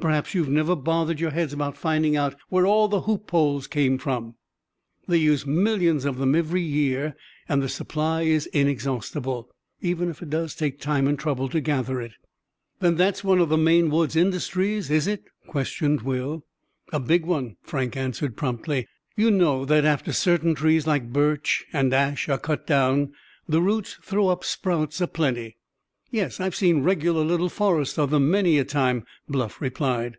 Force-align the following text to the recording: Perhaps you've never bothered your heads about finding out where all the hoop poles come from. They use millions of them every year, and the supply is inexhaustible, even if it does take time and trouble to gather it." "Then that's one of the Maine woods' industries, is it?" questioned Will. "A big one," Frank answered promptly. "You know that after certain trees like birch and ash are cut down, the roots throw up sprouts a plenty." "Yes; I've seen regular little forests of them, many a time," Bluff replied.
Perhaps 0.00 0.32
you've 0.32 0.48
never 0.48 0.74
bothered 0.74 1.20
your 1.20 1.30
heads 1.32 1.52
about 1.52 1.76
finding 1.76 2.16
out 2.16 2.34
where 2.48 2.64
all 2.66 2.88
the 2.88 3.02
hoop 3.02 3.26
poles 3.26 3.66
come 3.66 3.98
from. 3.98 4.34
They 5.06 5.18
use 5.18 5.44
millions 5.44 6.06
of 6.06 6.16
them 6.16 6.34
every 6.34 6.62
year, 6.62 7.14
and 7.46 7.62
the 7.62 7.68
supply 7.68 8.22
is 8.22 8.46
inexhaustible, 8.46 9.50
even 9.82 10.08
if 10.08 10.22
it 10.22 10.30
does 10.30 10.54
take 10.54 10.80
time 10.80 11.06
and 11.06 11.18
trouble 11.18 11.50
to 11.50 11.60
gather 11.60 12.00
it." 12.00 12.12
"Then 12.78 12.96
that's 12.96 13.22
one 13.22 13.40
of 13.40 13.50
the 13.50 13.58
Maine 13.58 13.90
woods' 13.90 14.16
industries, 14.16 14.90
is 14.90 15.06
it?" 15.06 15.24
questioned 15.46 16.00
Will. 16.00 16.46
"A 16.94 16.98
big 16.98 17.26
one," 17.26 17.56
Frank 17.60 17.94
answered 17.94 18.38
promptly. 18.38 18.88
"You 19.16 19.30
know 19.30 19.66
that 19.66 19.84
after 19.84 20.14
certain 20.14 20.54
trees 20.54 20.86
like 20.86 21.12
birch 21.12 21.66
and 21.74 21.92
ash 21.92 22.26
are 22.30 22.38
cut 22.38 22.66
down, 22.66 23.12
the 23.46 23.60
roots 23.60 23.98
throw 24.02 24.28
up 24.28 24.44
sprouts 24.44 25.02
a 25.02 25.06
plenty." 25.06 25.58
"Yes; 26.12 26.40
I've 26.40 26.56
seen 26.56 26.82
regular 26.82 27.24
little 27.24 27.48
forests 27.48 27.96
of 27.96 28.10
them, 28.10 28.32
many 28.32 28.58
a 28.58 28.64
time," 28.64 29.04
Bluff 29.28 29.60
replied. 29.60 30.16